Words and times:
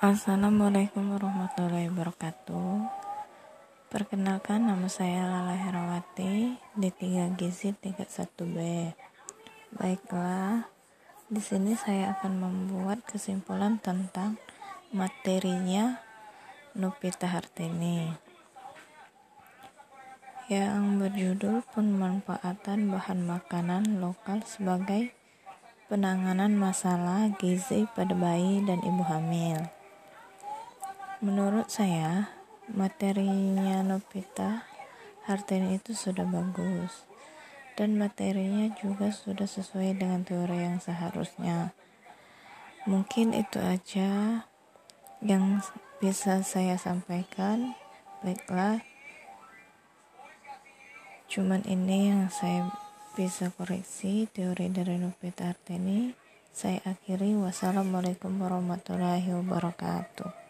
Assalamualaikum 0.00 1.12
warahmatullahi 1.12 1.92
wabarakatuh. 1.92 2.88
Perkenalkan 3.92 4.64
nama 4.64 4.88
saya 4.88 5.28
Lala 5.28 5.52
Herawati 5.52 6.56
di 6.56 6.88
3 6.88 7.36
Gizi 7.36 7.76
31B 7.76 8.56
Baiklah 9.76 10.72
di 11.28 11.44
sini 11.44 11.76
saya 11.76 12.16
akan 12.16 12.32
membuat 12.32 13.04
kesimpulan 13.04 13.76
tentang 13.76 14.40
materinya 14.88 16.00
Nupita 16.72 17.28
Hartini. 17.28 18.16
Yang 20.48 20.80
berjudul 20.96 21.60
pemanfaatan 21.76 22.88
bahan 22.88 23.20
makanan 23.28 24.00
lokal 24.00 24.40
sebagai 24.48 25.12
penanganan 25.92 26.56
masalah 26.56 27.28
gizi 27.36 27.84
pada 27.92 28.16
bayi 28.16 28.64
dan 28.64 28.80
ibu 28.80 29.04
hamil. 29.04 29.60
Menurut 31.20 31.68
saya, 31.68 32.32
materinya 32.64 33.84
Novita 33.84 34.64
Hartini 35.28 35.76
itu 35.76 35.92
sudah 35.92 36.24
bagus 36.24 37.04
dan 37.76 38.00
materinya 38.00 38.72
juga 38.80 39.12
sudah 39.12 39.44
sesuai 39.44 40.00
dengan 40.00 40.24
teori 40.24 40.64
yang 40.64 40.80
seharusnya. 40.80 41.76
Mungkin 42.88 43.36
itu 43.36 43.60
aja 43.60 44.48
yang 45.20 45.60
bisa 46.00 46.40
saya 46.40 46.80
sampaikan. 46.80 47.76
Baiklah, 48.24 48.80
cuman 51.28 51.60
ini 51.68 52.16
yang 52.16 52.32
saya 52.32 52.72
bisa 53.12 53.52
koreksi 53.52 54.24
teori 54.32 54.72
dari 54.72 54.96
Novita 54.96 55.52
Hartini. 55.52 56.16
Saya 56.48 56.80
akhiri 56.88 57.36
wassalamualaikum 57.36 58.40
warahmatullahi 58.40 59.28
wabarakatuh. 59.36 60.49